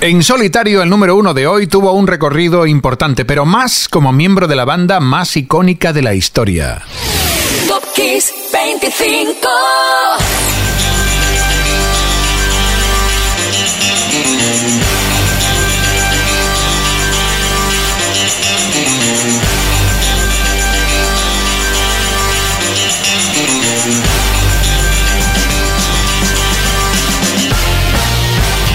En 0.00 0.22
solitario, 0.22 0.82
el 0.82 0.90
número 0.90 1.16
uno 1.16 1.34
de 1.34 1.48
hoy 1.48 1.66
tuvo 1.66 1.90
un 1.92 2.06
recorrido 2.06 2.66
importante, 2.66 3.24
pero 3.24 3.44
más 3.44 3.88
como 3.88 4.12
miembro 4.12 4.46
de 4.46 4.54
la 4.54 4.64
banda 4.64 5.00
más 5.00 5.36
icónica 5.36 5.92
de 5.92 6.02
la 6.02 6.14
historia. 6.14 6.82
Top 7.66 7.82
Kiss 7.96 8.32
25. 8.52 9.48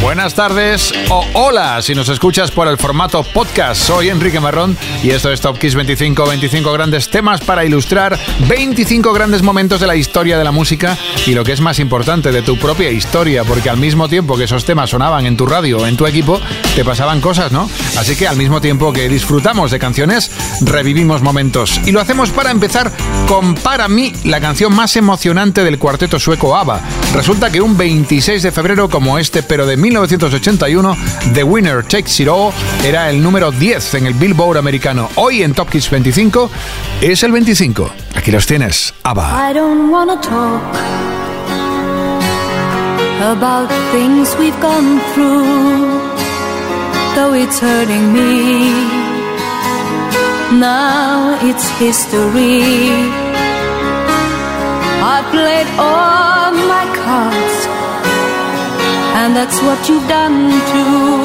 Buenas 0.03 0.33
tardes 0.33 0.93
o 1.09 1.25
hola 1.31 1.81
si 1.81 1.95
nos 1.95 2.09
escuchas 2.09 2.51
por 2.51 2.67
el 2.67 2.77
formato 2.77 3.23
podcast. 3.23 3.81
Soy 3.81 4.09
Enrique 4.09 4.41
Marrón 4.41 4.77
y 5.01 5.11
esto 5.11 5.31
es 5.31 5.39
Top 5.39 5.57
Kiss 5.57 5.75
25, 5.75 6.27
25 6.27 6.73
grandes 6.73 7.09
temas 7.09 7.39
para 7.39 7.63
ilustrar 7.63 8.19
25 8.49 9.13
grandes 9.13 9.41
momentos 9.43 9.79
de 9.79 9.87
la 9.87 9.95
historia 9.95 10.37
de 10.37 10.43
la 10.43 10.51
música 10.51 10.97
y 11.25 11.33
lo 11.33 11.45
que 11.45 11.53
es 11.53 11.61
más 11.61 11.79
importante, 11.79 12.33
de 12.33 12.41
tu 12.41 12.59
propia 12.59 12.91
historia, 12.91 13.45
porque 13.45 13.69
al 13.69 13.77
mismo 13.77 14.09
tiempo 14.09 14.35
que 14.35 14.43
esos 14.43 14.65
temas 14.65 14.89
sonaban 14.89 15.25
en 15.25 15.37
tu 15.37 15.45
radio 15.45 15.77
o 15.77 15.87
en 15.87 15.95
tu 15.95 16.05
equipo, 16.05 16.37
te 16.75 16.83
pasaban 16.83 17.21
cosas, 17.21 17.53
¿no? 17.53 17.69
Así 17.97 18.17
que 18.17 18.27
al 18.27 18.35
mismo 18.35 18.59
tiempo 18.59 18.91
que 18.91 19.07
disfrutamos 19.07 19.71
de 19.71 19.79
canciones, 19.79 20.31
revivimos 20.61 21.21
momentos. 21.21 21.79
Y 21.85 21.93
lo 21.93 22.01
hacemos 22.01 22.29
para 22.31 22.51
empezar 22.51 22.91
con 23.25 23.55
para 23.55 23.87
mí 23.87 24.11
la 24.25 24.41
canción 24.41 24.75
más 24.75 24.97
emocionante 24.97 25.63
del 25.63 25.79
cuarteto 25.79 26.19
sueco 26.19 26.57
ABBA. 26.57 26.81
Resulta 27.13 27.49
que 27.49 27.61
un 27.61 27.77
26 27.77 28.43
de 28.43 28.51
febrero 28.51 28.89
como 28.89 29.17
este, 29.17 29.43
pero 29.43 29.65
de 29.65 29.77
1981, 29.93 30.95
The 31.33 31.43
Winner 31.43 31.83
Takes 31.83 32.19
It 32.19 32.27
All 32.27 32.51
era 32.83 33.09
el 33.09 33.21
número 33.21 33.51
10 33.51 33.95
en 33.95 34.07
el 34.07 34.13
Billboard 34.13 34.57
americano. 34.57 35.09
Hoy 35.15 35.43
en 35.43 35.53
Top 35.53 35.69
Kids 35.69 35.89
25 35.89 36.49
es 37.01 37.23
el 37.23 37.31
25. 37.31 37.89
Aquí 38.15 38.31
los 38.31 38.45
tienes, 38.45 38.93
ABBA. 39.03 39.51
I 39.51 39.53
don't 39.53 39.91
wanna 39.91 40.19
talk 40.19 40.61
about 43.21 43.69
things 43.91 44.35
we've 44.37 44.59
gone 44.61 44.99
through, 45.13 45.99
though 47.15 47.33
it's 47.33 47.59
hurting 47.59 48.13
me. 48.13 48.71
Now 50.59 51.37
it's 51.41 51.67
history. 51.79 52.61
I 55.05 55.21
played 55.31 55.67
all 55.77 56.51
my 56.73 56.85
cards, 57.03 57.52
and 59.23 59.33
that's 59.37 59.59
what 59.61 59.79
you've 59.87 60.07
done 60.09 60.51
too. 60.71 61.23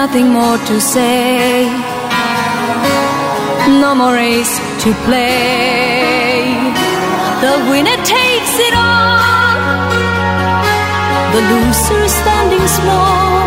Nothing 0.00 0.28
more 0.38 0.58
to 0.70 0.80
say 0.80 1.68
no 3.82 3.94
more 3.94 4.14
race 4.14 4.54
to 4.82 4.90
play. 5.06 6.42
The 7.44 7.54
winner 7.70 7.98
takes 8.18 8.54
it 8.66 8.74
all, 8.74 9.58
the 11.34 11.42
loser 11.52 12.04
standing 12.20 12.66
small 12.78 13.38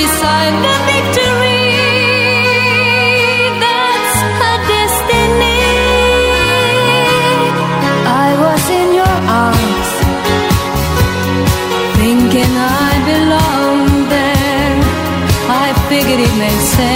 beside 0.00 0.54
the 0.66 0.76
victory. 0.90 1.25
It 16.20 16.38
made 16.38 16.60
sense 16.60 16.95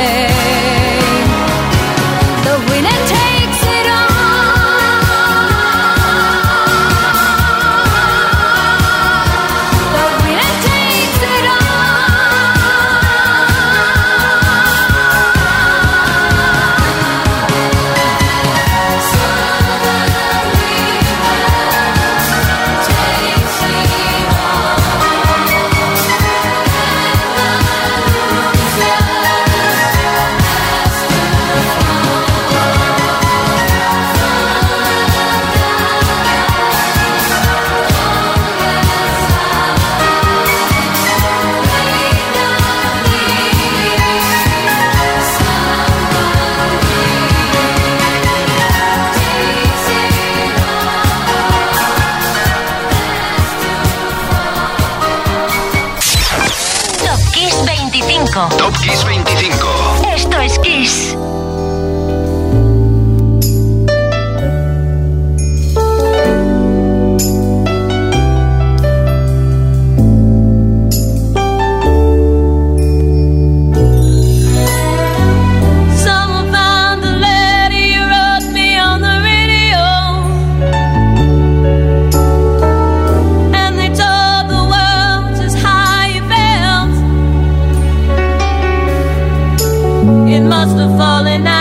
lost 90.61 90.77
the 90.77 90.87
falling 90.95 91.47
out. 91.47 91.60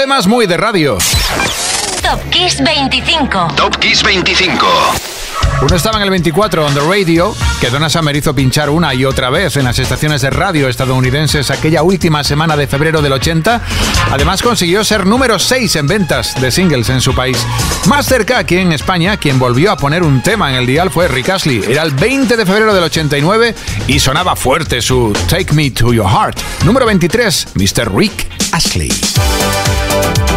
temas 0.00 0.26
muy 0.26 0.46
de 0.46 0.56
radio. 0.56 0.96
Top 2.00 2.30
Kiss 2.30 2.58
25. 2.64 3.48
Top 3.54 3.76
Kiss 3.76 4.02
25. 4.02 4.66
Uno 5.60 5.76
estaba 5.76 5.98
en 5.98 6.04
el 6.04 6.08
24 6.08 6.64
on 6.64 6.72
the 6.72 6.80
radio, 6.80 7.36
que 7.60 7.68
Donna 7.68 7.90
Summer 7.90 8.16
hizo 8.16 8.34
pinchar 8.34 8.70
una 8.70 8.94
y 8.94 9.04
otra 9.04 9.28
vez 9.28 9.58
en 9.58 9.64
las 9.64 9.78
estaciones 9.78 10.22
de 10.22 10.30
radio 10.30 10.70
estadounidenses 10.70 11.50
aquella 11.50 11.82
última 11.82 12.24
semana 12.24 12.56
de 12.56 12.66
febrero 12.66 13.02
del 13.02 13.12
80. 13.12 13.60
Además 14.10 14.40
consiguió 14.40 14.82
ser 14.84 15.04
número 15.04 15.38
6 15.38 15.76
en 15.76 15.86
ventas 15.86 16.40
de 16.40 16.50
singles 16.50 16.88
en 16.88 17.02
su 17.02 17.14
país. 17.14 17.36
Más 17.86 18.06
cerca, 18.06 18.38
aquí 18.38 18.56
en 18.56 18.72
España, 18.72 19.18
quien 19.18 19.38
volvió 19.38 19.70
a 19.70 19.76
poner 19.76 20.02
un 20.02 20.22
tema 20.22 20.48
en 20.48 20.56
el 20.56 20.66
dial 20.66 20.90
fue 20.90 21.08
Rick 21.08 21.28
Astley. 21.28 21.62
Era 21.68 21.82
el 21.82 21.90
20 21.90 22.38
de 22.38 22.46
febrero 22.46 22.72
del 22.72 22.84
89 22.84 23.54
y 23.86 24.00
sonaba 24.00 24.34
fuerte 24.34 24.80
su 24.80 25.12
Take 25.28 25.52
Me 25.52 25.70
to 25.70 25.92
Your 25.92 26.08
Heart. 26.08 26.40
Número 26.64 26.86
23, 26.86 27.48
Mr. 27.54 27.94
Rick 27.94 28.39
Ashley. 28.52 30.29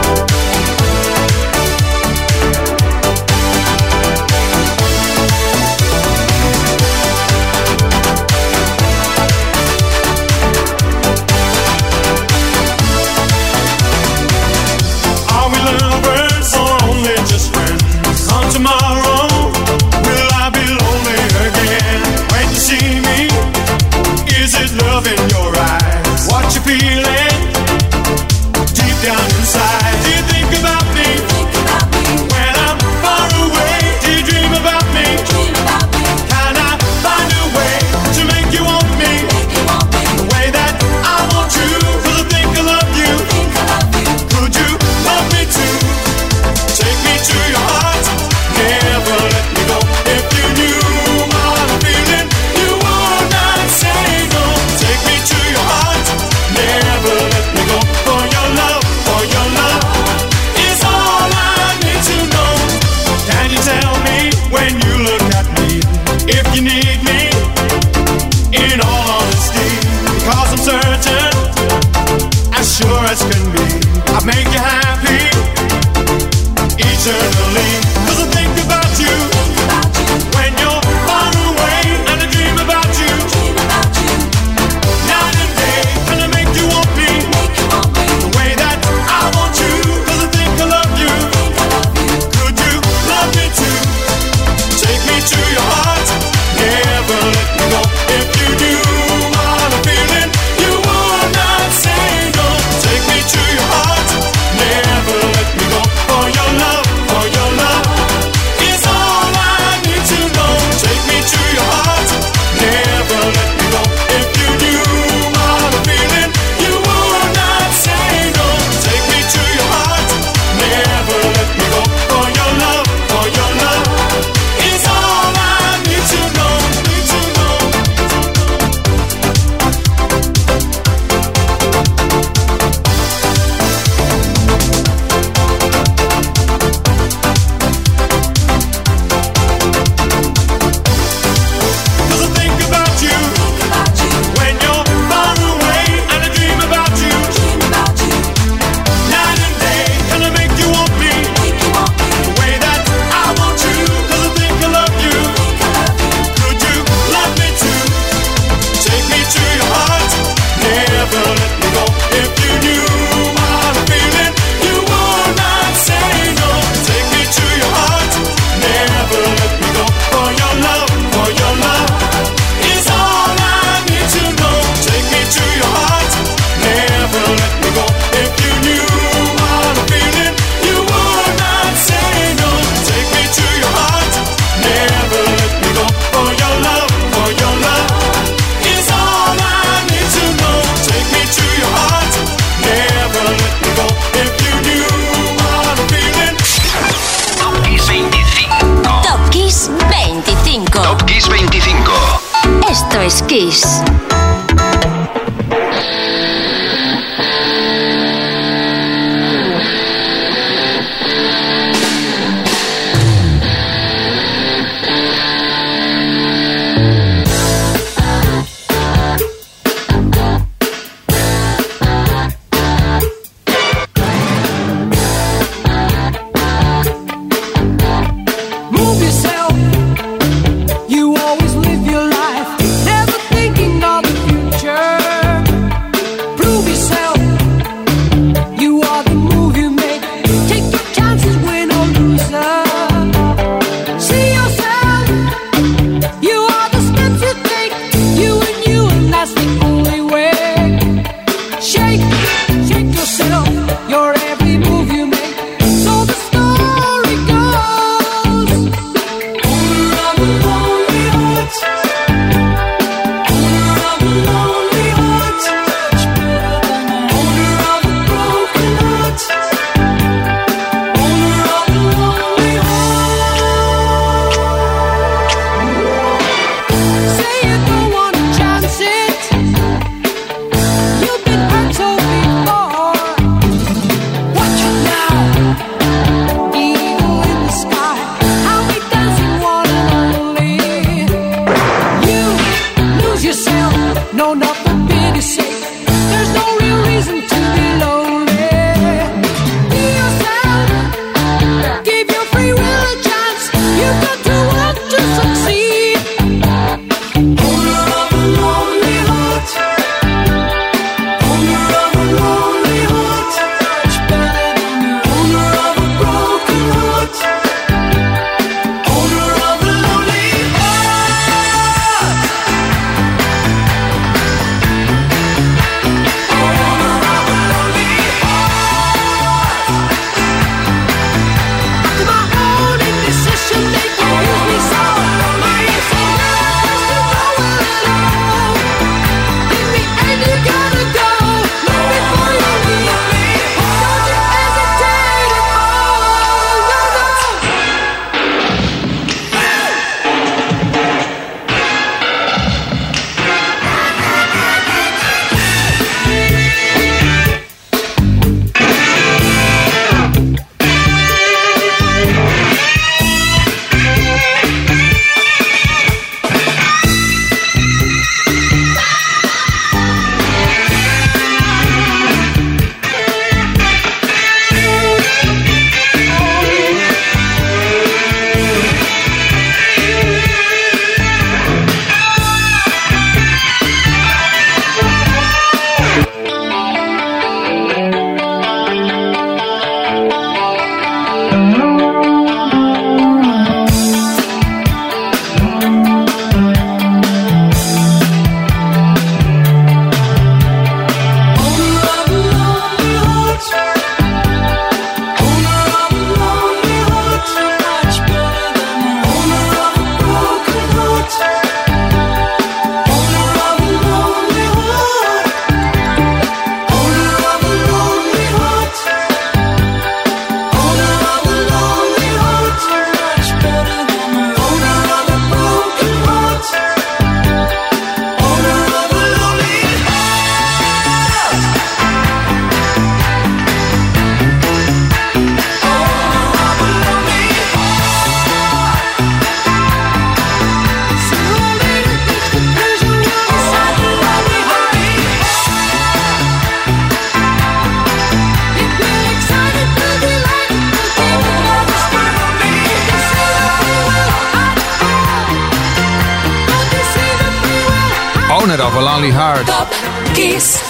Planet 458.53 458.71
of 458.71 458.79
a 458.79 458.85
Lonely 458.85 459.09
Heart. 459.09 459.47
Top 459.47 459.71
Kiss 460.13 460.61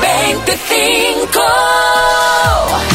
25. 0.00 2.17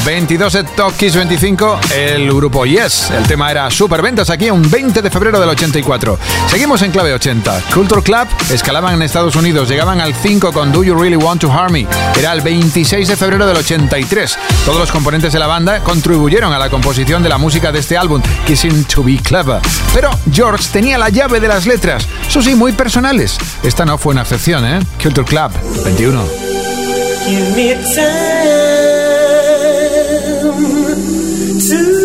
22 0.06 0.52
de 0.52 0.64
Top 0.64 0.94
Kiss 0.98 1.16
25, 1.16 1.80
el 1.96 2.28
grupo 2.28 2.66
Yes. 2.66 3.10
El 3.10 3.24
tema 3.26 3.50
era 3.50 3.72
Superventas 3.72 4.30
aquí 4.30 4.50
un 4.50 4.70
20 4.70 5.02
de 5.02 5.10
febrero 5.10 5.40
del 5.40 5.48
84. 5.50 6.20
Seguimos 6.50 6.82
en 6.82 6.92
clave 6.92 7.14
80. 7.14 7.62
Culture 7.74 8.02
Club 8.02 8.28
escalaban 8.52 8.96
en 8.96 9.02
Estados 9.02 9.36
Unidos, 9.38 9.70
llegaban 9.70 10.02
al 10.02 10.14
5 10.14 10.52
con 10.52 10.74
Do 10.74 10.84
You 10.84 10.96
Really 10.96 11.16
Want 11.16 11.40
to 11.42 11.52
Harm 11.52 11.72
Me. 11.74 11.88
Era 12.18 12.34
el 12.34 12.42
26 12.42 13.08
de 13.08 13.16
febrero 13.16 13.48
del 13.48 13.56
83. 13.56 14.38
Todos 14.66 14.80
los 14.80 14.92
componentes 14.92 15.32
de 15.32 15.40
la 15.40 15.48
banda 15.48 15.80
contribuyeron 15.80 16.52
a 16.52 16.60
la 16.60 16.70
composición 16.70 17.24
de 17.24 17.30
la 17.30 17.38
música 17.38 17.72
de 17.72 17.80
este 17.80 17.98
álbum, 17.98 18.22
Kissing 18.46 18.84
to 18.86 19.04
Be 19.04 19.18
Clever. 19.20 19.62
Pero 19.94 20.10
George 20.30 20.66
tenía 20.74 20.98
la 20.98 21.10
llave 21.10 21.40
de 21.40 21.48
las 21.48 21.66
letras, 21.66 22.08
eso 22.28 22.42
sí, 22.42 22.56
muy 22.56 22.74
personales. 22.74 23.38
Esta 23.64 23.86
no 23.86 23.98
fue 23.98 24.12
una 24.12 24.24
excepción, 24.24 24.66
¿eh? 24.66 24.80
Culture 25.02 25.26
Club 25.26 25.52
21. 25.86 26.24
soon. 31.64 32.03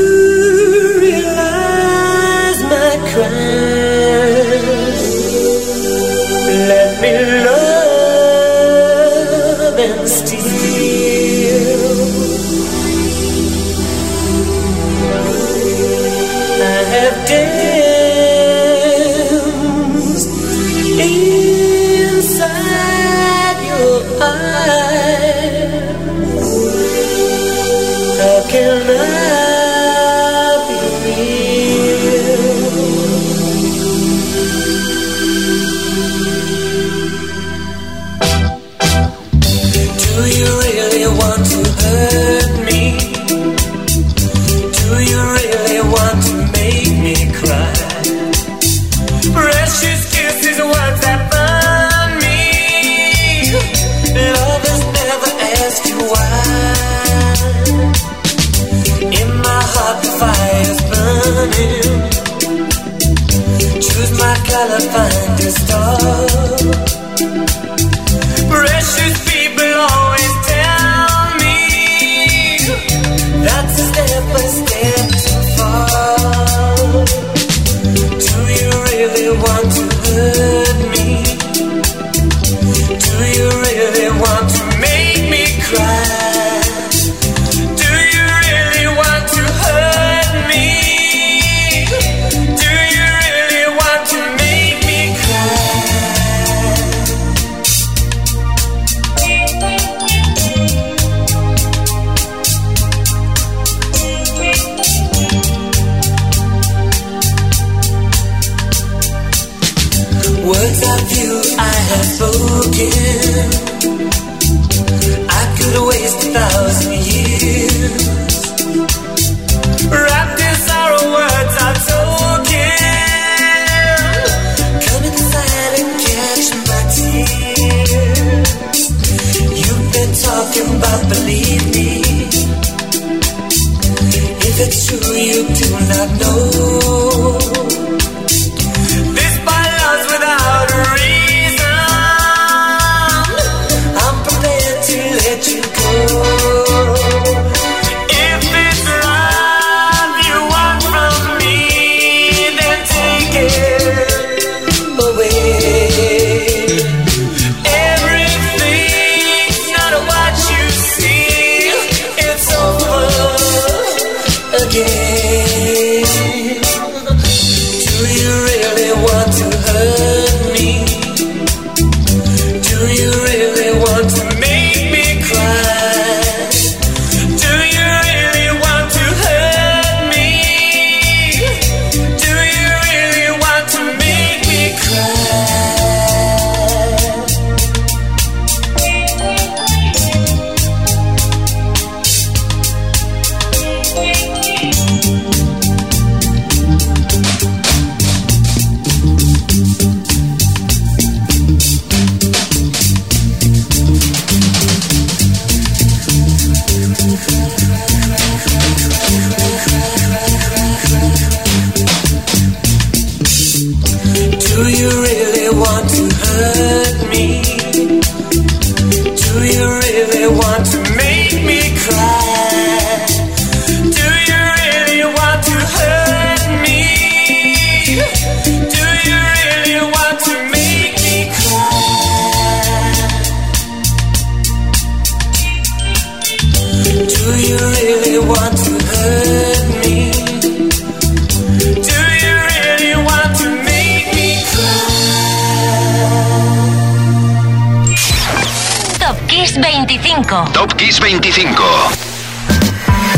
25. 250.29 250.53
Top 250.53 250.75
Kiss 250.77 251.01
25. 251.01 251.63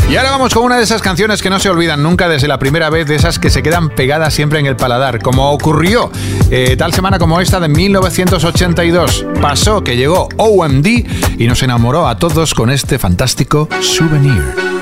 Y 0.09 0.15
ahora 0.15 0.31
vamos 0.31 0.53
con 0.53 0.63
una 0.63 0.77
de 0.77 0.83
esas 0.83 1.01
canciones 1.01 1.41
que 1.41 1.49
no 1.49 1.59
se 1.59 1.69
olvidan 1.69 2.01
nunca 2.01 2.29
desde 2.29 2.47
la 2.47 2.57
primera 2.57 2.89
vez, 2.89 3.07
de 3.07 3.15
esas 3.15 3.37
que 3.37 3.49
se 3.49 3.61
quedan 3.61 3.89
pegadas 3.89 4.33
siempre 4.33 4.59
en 4.59 4.65
el 4.65 4.75
paladar, 4.75 5.21
como 5.21 5.51
ocurrió 5.51 6.11
eh, 6.49 6.75
tal 6.77 6.93
semana 6.93 7.19
como 7.19 7.41
esta 7.41 7.59
de 7.59 7.67
1982. 7.67 9.25
Pasó 9.41 9.83
que 9.83 9.97
llegó 9.97 10.29
OMD 10.37 10.87
y 11.37 11.47
nos 11.47 11.63
enamoró 11.63 12.07
a 12.07 12.17
todos 12.17 12.53
con 12.53 12.69
este 12.69 12.97
fantástico 12.97 13.67
souvenir. 13.81 14.80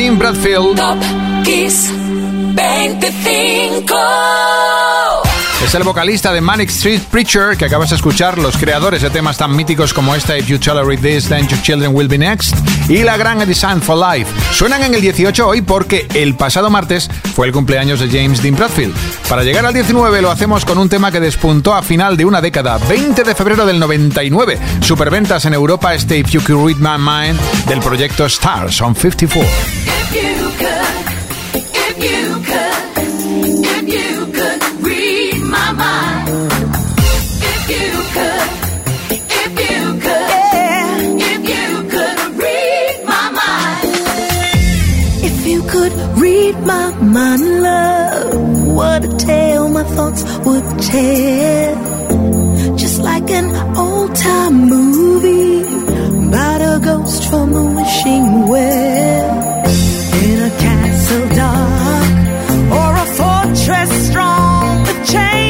Dean 0.00 0.16
Bradfield. 0.16 0.78
Top 0.78 0.98
Kiss 1.44 1.99
el 5.80 5.86
vocalista 5.86 6.32
de 6.32 6.42
Manic 6.42 6.68
Street 6.68 7.00
Preacher, 7.10 7.56
que 7.56 7.64
acabas 7.64 7.90
de 7.90 7.96
escuchar, 7.96 8.38
los 8.38 8.56
creadores 8.56 9.00
de 9.00 9.08
temas 9.08 9.38
tan 9.38 9.56
míticos 9.56 9.94
como 9.94 10.14
esta, 10.14 10.36
If 10.36 10.46
You 10.46 10.58
Tolerate 10.58 10.98
This, 10.98 11.28
Then 11.28 11.48
Your 11.48 11.62
Children 11.62 11.94
Will 11.94 12.08
Be 12.08 12.18
Next, 12.18 12.54
y 12.88 13.02
la 13.02 13.16
gran 13.16 13.38
Design 13.46 13.80
for 13.80 13.96
Life. 13.96 14.30
Suenan 14.52 14.82
en 14.82 14.94
el 14.94 15.00
18 15.00 15.46
hoy 15.46 15.62
porque 15.62 16.06
el 16.14 16.34
pasado 16.34 16.68
martes 16.68 17.08
fue 17.34 17.46
el 17.46 17.52
cumpleaños 17.52 18.00
de 18.00 18.08
James 18.08 18.42
Dean 18.42 18.56
Bradfield. 18.56 18.94
Para 19.28 19.42
llegar 19.42 19.64
al 19.64 19.72
19 19.72 20.20
lo 20.20 20.30
hacemos 20.30 20.64
con 20.64 20.76
un 20.76 20.88
tema 20.88 21.10
que 21.10 21.20
despuntó 21.20 21.74
a 21.74 21.82
final 21.82 22.16
de 22.16 22.26
una 22.26 22.42
década, 22.42 22.78
20 22.88 23.24
de 23.24 23.34
febrero 23.34 23.64
del 23.64 23.78
99. 23.78 24.58
Superventas 24.80 25.46
en 25.46 25.54
Europa, 25.54 25.94
este 25.94 26.18
If 26.18 26.30
You 26.30 26.42
Could 26.42 26.66
Read 26.66 26.76
My 26.76 26.98
Mind 26.98 27.40
del 27.66 27.80
proyecto 27.80 28.26
Stars 28.26 28.80
on 28.82 28.94
54. 28.94 29.48
If. 30.12 30.50
my 46.70 46.90
mind, 47.16 47.44
love. 47.62 48.74
What 48.78 49.00
a 49.04 49.12
tale 49.16 49.68
my 49.68 49.84
thoughts 49.96 50.22
would 50.44 50.66
tell. 50.92 51.74
Just 52.82 52.98
like 53.10 53.28
an 53.40 53.48
old 53.84 54.10
time 54.14 54.56
movie 54.74 55.62
about 56.28 56.60
a 56.72 56.74
ghost 56.88 57.22
from 57.30 57.48
a 57.62 57.64
wishing 57.76 58.26
well. 58.52 59.30
In 60.24 60.38
a 60.50 60.52
castle 60.64 61.28
dark 61.40 62.14
or 62.78 62.90
a 63.04 63.06
fortress 63.18 63.90
strong, 64.06 64.84
the 64.88 64.96
chain. 65.12 65.49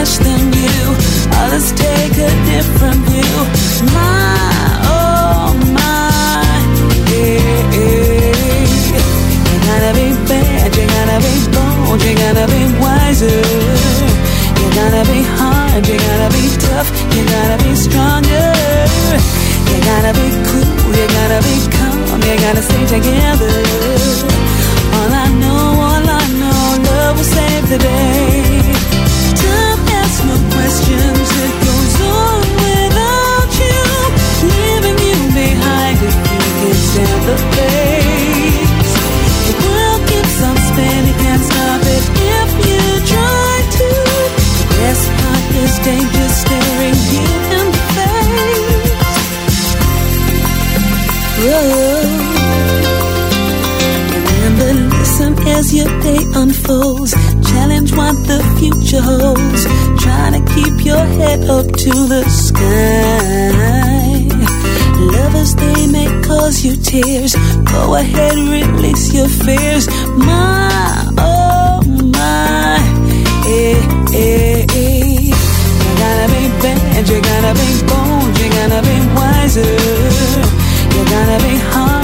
Cash 0.00 0.18
than 0.18 0.52
you, 0.52 0.80
others 1.42 1.72
take 1.72 2.16
a 2.28 2.30
different 2.52 3.00
view. 3.08 3.36
My, 3.92 4.40
oh 4.96 5.52
my, 5.76 6.52
yeah, 7.12 7.76
yeah. 7.76 8.30
You 9.48 9.56
gotta 9.68 9.92
be 10.00 10.08
bad, 10.30 10.68
you 10.76 10.86
gotta 10.96 11.18
be 11.26 11.34
bold, 11.54 12.00
you 12.06 12.14
gotta 12.24 12.46
be 12.54 12.62
wiser. 12.80 13.40
You 14.60 14.68
gotta 14.80 15.02
be 15.12 15.20
hard, 15.36 15.82
you 15.86 15.98
gotta 16.08 16.28
be 16.36 16.44
tough, 16.64 16.88
you 17.14 17.22
gotta 17.36 17.56
be 17.64 17.72
stronger. 17.74 18.48
You 19.70 19.78
gotta 19.90 20.12
be 20.20 20.28
cool, 20.46 20.92
you 20.98 21.06
gotta 21.18 21.40
be 21.48 21.56
calm, 21.76 22.20
you 22.28 22.36
gotta 22.44 22.62
stay 22.62 22.84
together. 22.96 23.79
As 55.60 55.74
your 55.74 55.92
day 56.00 56.22
unfolds. 56.42 57.12
Challenge 57.50 57.90
what 57.94 58.16
the 58.30 58.40
future 58.58 59.02
holds. 59.10 59.62
Try 60.02 60.26
to 60.36 60.40
keep 60.54 60.76
your 60.90 61.04
head 61.18 61.40
up 61.56 61.66
to 61.84 61.92
the 62.12 62.22
sky. 62.44 63.50
Lovers, 65.14 65.52
they 65.62 65.86
may 65.96 66.08
cause 66.28 66.64
you 66.64 66.74
tears. 66.76 67.32
Go 67.72 67.94
ahead, 67.94 68.36
release 68.56 69.12
your 69.12 69.28
fears. 69.28 69.84
My, 70.28 70.70
oh 71.18 71.82
my, 72.18 72.76
eh, 73.58 73.78
eh, 74.24 74.66
eh. 74.84 75.30
You 75.82 75.90
gotta 76.02 76.26
be 76.34 76.42
bad, 76.62 77.08
you 77.10 77.20
gotta 77.30 77.52
be 77.60 77.70
bold, 77.90 78.32
you 78.40 78.48
gotta 78.58 78.80
be 78.88 78.96
wiser. 79.18 79.74
You 80.94 81.02
gotta 81.14 81.38
be 81.46 81.54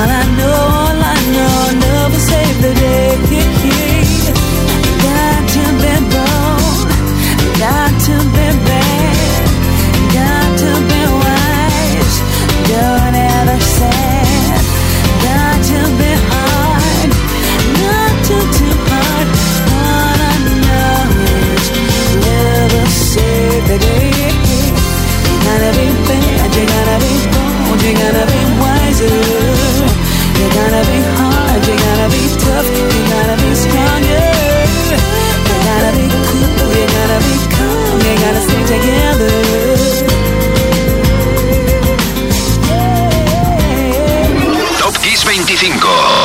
All 0.00 0.08
I 0.08 0.24
know, 0.38 0.50
all 0.50 1.02
I 1.02 1.18
know, 1.34 2.08
will 2.10 2.24
save 2.30 2.62
the 2.62 2.74
day. 2.74 3.59
25. 45.60 46.19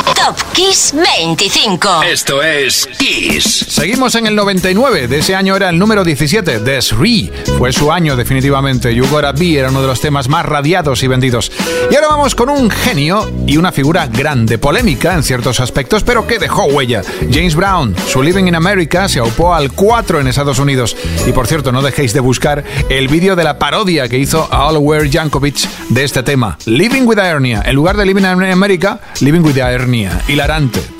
Kiss 0.56 0.94
25. 0.94 2.04
Esto 2.04 2.42
es 2.42 2.88
Kiss. 2.98 3.66
Seguimos 3.68 4.16
en 4.16 4.26
el 4.26 4.38
99, 4.38 5.10
de 5.10 5.20
ese 5.20 5.36
año 5.36 5.54
era 5.54 5.70
el 5.70 5.78
número 5.78 6.06
17, 6.06 6.60
Desri. 6.60 7.30
Fue 7.58 7.74
su 7.74 7.92
año 7.92 8.16
definitivamente. 8.16 8.96
You 8.96 9.06
Gotta 9.10 9.34
Be 9.34 9.60
era 9.60 9.70
uno 9.70 9.82
de 9.82 9.88
los 9.88 10.00
temas 10.00 10.30
más 10.30 10.46
radiados 10.46 11.04
y 11.04 11.08
vendidos. 11.08 11.52
Y 11.92 11.96
ahora 11.96 12.08
vamos 12.08 12.36
con 12.36 12.48
un 12.48 12.70
genio 12.70 13.30
y 13.46 13.58
una 13.58 13.74
figura 13.74 14.08
grande, 14.08 14.58
polémica 14.58 15.14
en 15.14 15.24
ciertos 15.24 15.60
aspectos, 15.60 16.06
pero 16.06 16.26
que 16.26 16.40
dejó 16.40 16.64
huella. 16.68 17.02
James 17.30 17.56
Brown, 17.56 17.94
su 18.08 18.24
Living 18.24 18.46
in 18.46 18.56
America 18.56 19.10
se 19.10 19.20
aupó 19.20 19.54
al 19.54 19.74
4 19.74 20.22
en 20.22 20.28
Estados 20.28 20.60
Unidos. 20.60 20.96
Y 21.28 21.34
por 21.34 21.48
cierto, 21.48 21.74
no 21.74 21.82
dejéis 21.82 22.14
de 22.14 22.22
buscar 22.22 22.64
el 22.88 23.10
vídeo 23.10 23.36
de 23.36 23.44
la 23.44 23.60
parodia 23.60 24.08
que 24.08 24.20
hizo 24.20 24.48
Oliver 24.50 25.12
Jankovic 25.12 25.68
de 25.90 26.06
este 26.06 26.24
tema. 26.24 26.58
Living 26.66 27.02
with 27.02 27.20
a 27.20 27.28
Hernia. 27.28 27.62
En 27.66 27.76
lugar 27.76 27.98
de 27.98 28.06
Living 28.06 28.22
in 28.22 28.52
America, 28.54 29.02
Living 29.20 29.42
with 29.42 29.58
a 29.58 29.70
Hernia. 29.70 30.24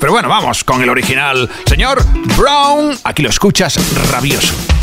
Pero 0.00 0.10
bueno, 0.10 0.28
vamos 0.28 0.64
con 0.64 0.82
el 0.82 0.88
original. 0.88 1.48
Señor 1.66 2.04
Brown, 2.36 2.98
aquí 3.04 3.22
lo 3.22 3.30
escuchas 3.30 3.78
rabioso. 4.10 4.75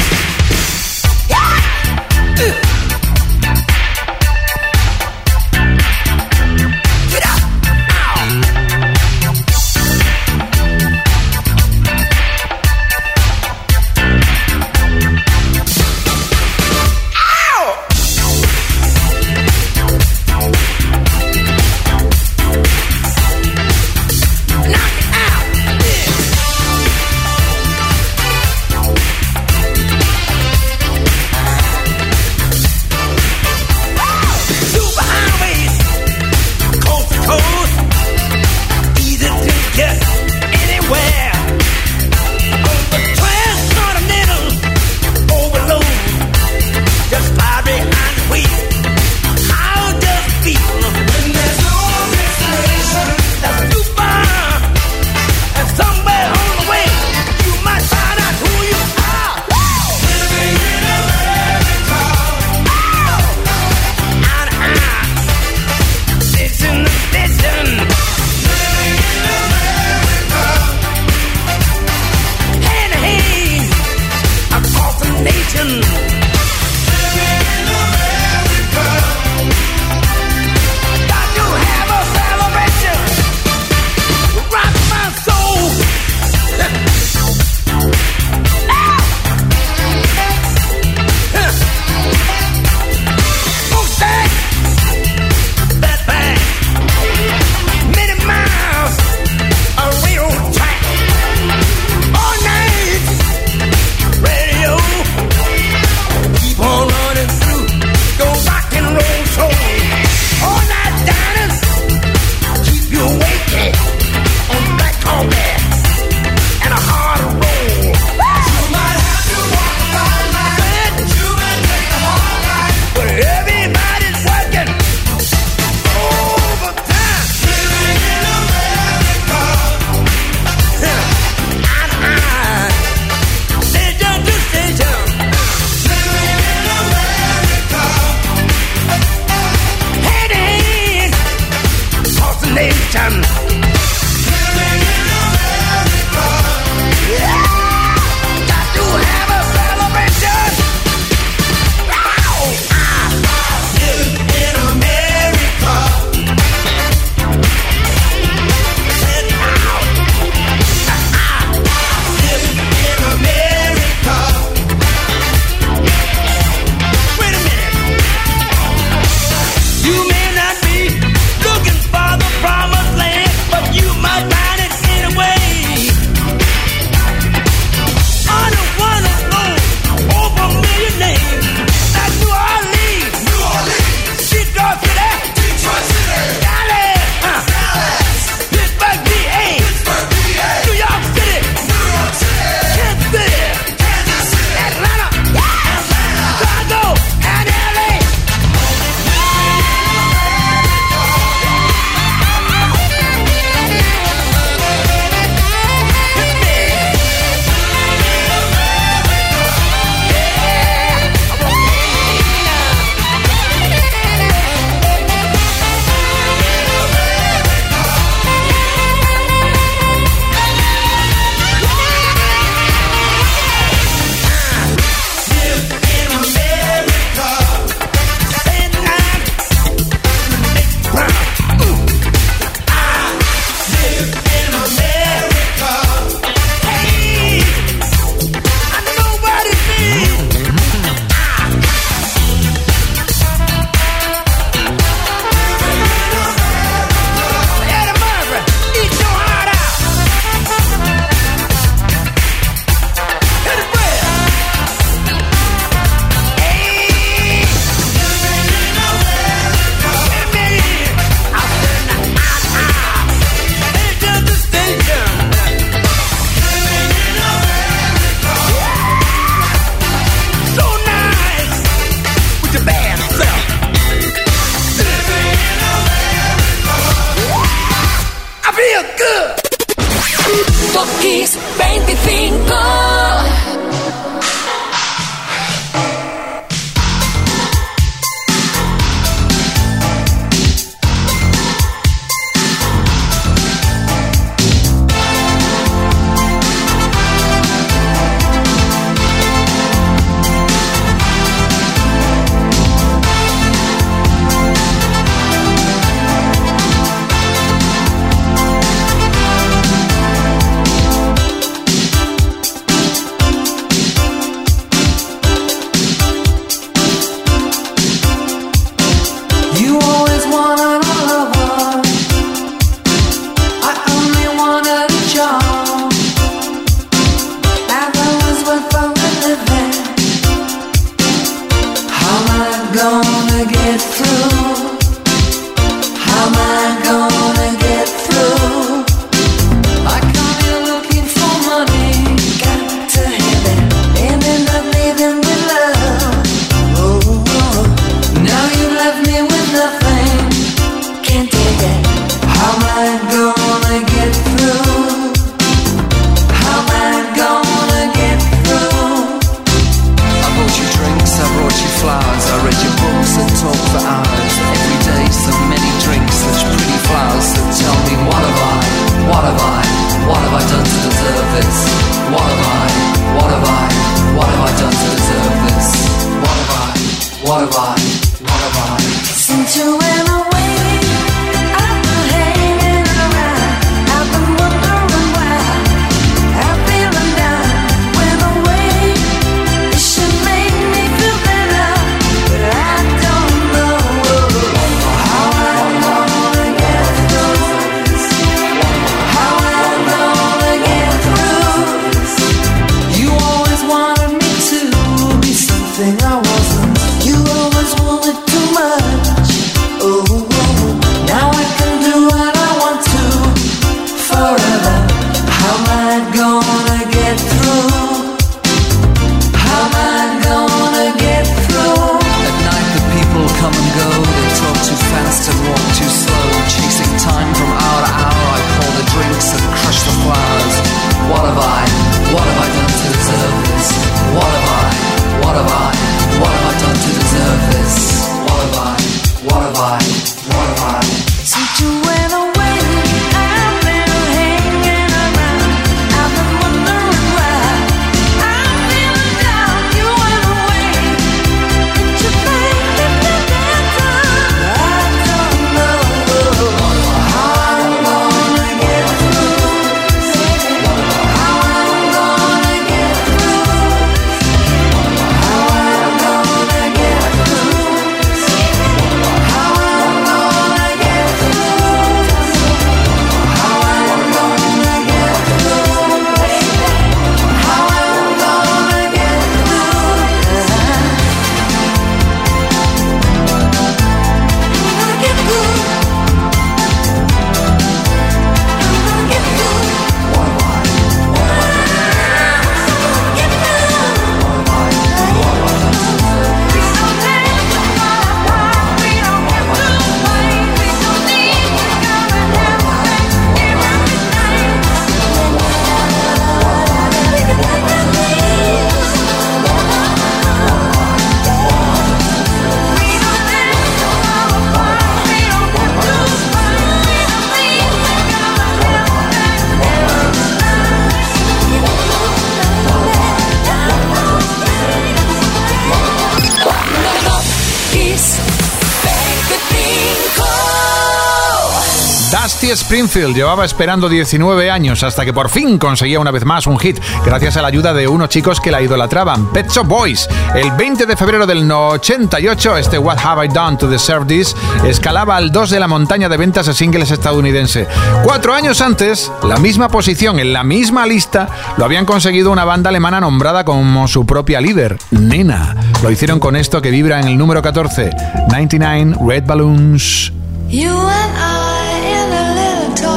Springfield 532.53 533.15
llevaba 533.15 533.45
esperando 533.45 533.89
19 533.89 534.51
años 534.51 534.83
hasta 534.83 535.03
que 535.03 535.13
por 535.13 535.29
fin 535.29 535.57
conseguía 535.57 535.99
una 535.99 536.11
vez 536.11 536.23
más 536.23 536.45
un 536.45 536.59
hit, 536.59 536.79
gracias 537.03 537.35
a 537.35 537.41
la 537.41 537.47
ayuda 537.47 537.73
de 537.73 537.87
unos 537.87 538.09
chicos 538.09 538.39
que 538.39 538.51
la 538.51 538.61
idolatraban, 538.61 539.31
Pet 539.31 539.49
Shop 539.49 539.67
Boys. 539.67 540.07
El 540.35 540.51
20 540.51 540.85
de 540.85 540.95
febrero 540.95 541.25
del 541.25 541.51
88, 541.51 542.57
este 542.57 542.77
What 542.77 542.99
Have 543.03 543.25
I 543.25 543.29
Done 543.29 543.57
to 543.57 543.67
Deserve 543.67 544.05
This 544.05 544.35
escalaba 544.65 545.17
al 545.17 545.31
2 545.31 545.49
de 545.49 545.59
la 545.59 545.67
montaña 545.67 546.09
de 546.09 546.17
ventas 546.17 546.45
de 546.45 546.53
singles 546.53 546.91
estadounidense. 546.91 547.67
Cuatro 548.03 548.33
años 548.33 548.61
antes, 548.61 549.11
la 549.23 549.37
misma 549.37 549.69
posición 549.69 550.19
en 550.19 550.31
la 550.31 550.43
misma 550.43 550.85
lista 550.85 551.27
lo 551.57 551.65
habían 551.65 551.85
conseguido 551.85 552.31
una 552.31 552.45
banda 552.45 552.69
alemana 552.69 553.01
nombrada 553.01 553.43
como 553.43 553.87
su 553.87 554.05
propia 554.05 554.39
líder, 554.39 554.77
Nena. 554.91 555.55
Lo 555.81 555.89
hicieron 555.89 556.19
con 556.19 556.35
esto 556.35 556.61
que 556.61 556.69
vibra 556.69 556.99
en 556.99 557.07
el 557.07 557.17
número 557.17 557.41
14, 557.41 557.89
99 558.29 558.95
Red 559.05 559.23
Balloons. 559.25 560.13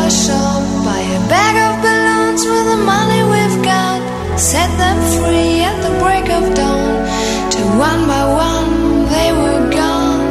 Toy 0.07 0.11
shop 0.11 0.63
buy 0.85 1.01
a 1.01 1.21
bag 1.29 1.55
of 1.67 1.83
balloons 1.83 2.43
with 2.45 2.67
the 2.73 2.81
money 2.95 3.23
we've 3.35 3.59
got. 3.65 3.99
Set 4.39 4.71
them 4.79 4.99
free 5.17 5.63
at 5.71 5.77
the 5.83 5.93
break 6.03 6.29
of 6.31 6.55
dawn. 6.55 6.95
Till 7.51 7.71
one 7.79 8.03
by 8.07 8.25
one 8.51 9.07
they 9.15 9.33
were 9.33 9.71
gone. 9.71 10.27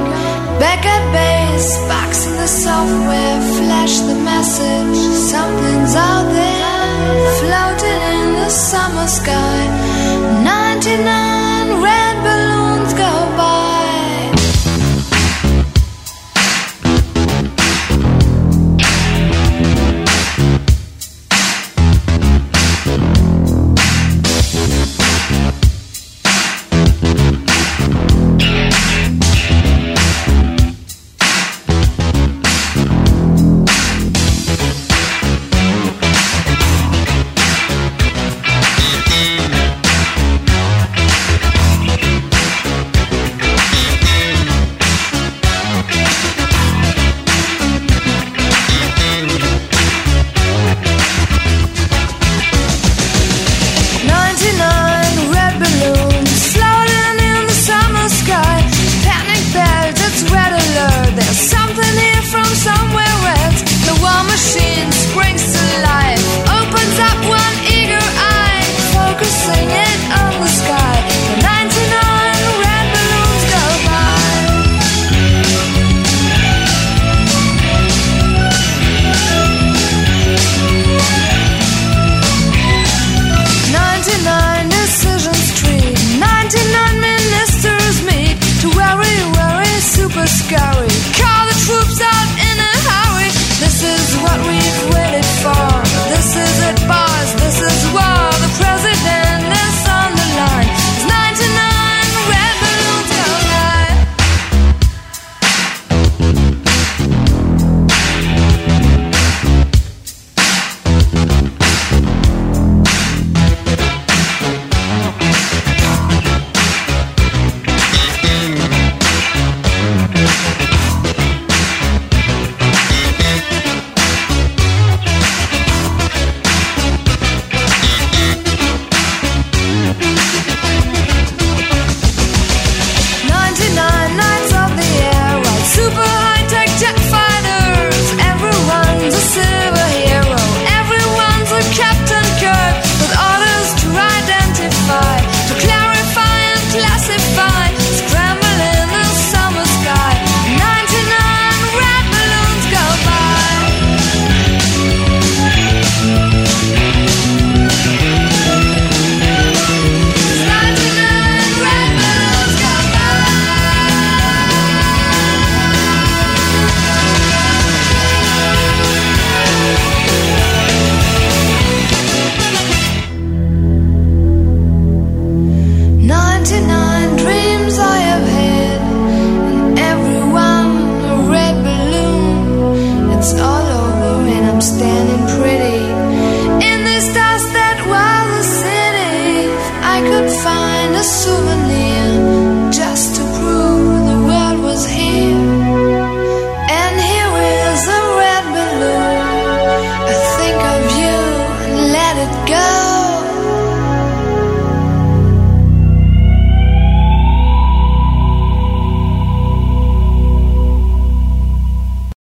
Back 0.59 0.86
at 0.86 1.03
base, 1.11 1.78
box 1.89 2.26
in 2.28 2.36
the 2.43 2.47
software, 2.47 3.39
flash 3.59 3.95
the 4.09 4.17
message. 4.32 4.99
Something's 5.34 5.95
out 5.95 6.28
there, 6.39 7.15
floating 7.39 8.01
in 8.15 8.28
the 8.41 8.49
summer 8.49 9.07
sky. 9.07 9.74